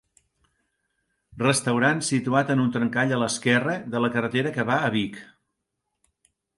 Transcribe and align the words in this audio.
Restaurant 1.43 2.01
situat 2.09 2.51
en 2.55 2.65
un 2.65 2.73
trencall 2.79 3.15
a 3.19 3.21
l'esquerra 3.27 3.79
de 3.95 4.05
la 4.07 4.13
carretera 4.19 4.57
que 4.61 4.69
va 4.75 4.83
a 4.89 4.93
Vic. 4.99 5.25